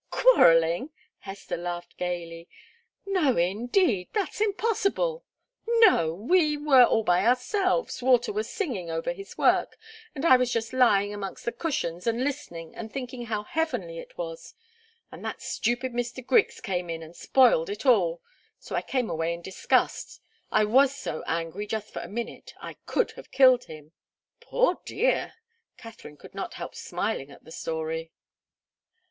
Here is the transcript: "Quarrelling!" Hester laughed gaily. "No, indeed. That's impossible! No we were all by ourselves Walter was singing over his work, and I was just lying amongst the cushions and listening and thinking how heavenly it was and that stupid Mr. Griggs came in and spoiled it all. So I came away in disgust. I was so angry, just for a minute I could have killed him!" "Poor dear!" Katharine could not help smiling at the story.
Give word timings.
"Quarrelling!" 0.09 0.89
Hester 1.19 1.55
laughed 1.57 1.95
gaily. 1.95 2.49
"No, 3.05 3.37
indeed. 3.37 4.07
That's 4.13 4.41
impossible! 4.41 5.25
No 5.77 6.11
we 6.11 6.57
were 6.57 6.83
all 6.85 7.03
by 7.03 7.23
ourselves 7.23 8.01
Walter 8.01 8.33
was 8.33 8.49
singing 8.49 8.89
over 8.89 9.13
his 9.13 9.37
work, 9.37 9.77
and 10.15 10.25
I 10.25 10.37
was 10.37 10.51
just 10.51 10.73
lying 10.73 11.13
amongst 11.13 11.45
the 11.45 11.51
cushions 11.51 12.07
and 12.07 12.23
listening 12.23 12.73
and 12.75 12.91
thinking 12.91 13.27
how 13.27 13.43
heavenly 13.43 13.99
it 13.99 14.17
was 14.17 14.55
and 15.11 15.23
that 15.23 15.39
stupid 15.39 15.93
Mr. 15.93 16.25
Griggs 16.25 16.61
came 16.61 16.89
in 16.89 17.03
and 17.03 17.15
spoiled 17.15 17.69
it 17.69 17.85
all. 17.85 18.23
So 18.57 18.75
I 18.75 18.81
came 18.81 19.07
away 19.07 19.35
in 19.35 19.43
disgust. 19.43 20.19
I 20.51 20.65
was 20.65 20.95
so 20.95 21.21
angry, 21.27 21.67
just 21.67 21.93
for 21.93 22.01
a 22.01 22.07
minute 22.07 22.55
I 22.59 22.73
could 22.87 23.11
have 23.11 23.29
killed 23.29 23.65
him!" 23.65 23.91
"Poor 24.39 24.79
dear!" 24.83 25.35
Katharine 25.77 26.17
could 26.17 26.33
not 26.33 26.55
help 26.55 26.73
smiling 26.73 27.29
at 27.29 27.43
the 27.43 27.51
story. 27.51 28.11